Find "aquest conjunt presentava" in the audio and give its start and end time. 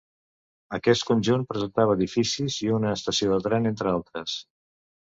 0.77-1.95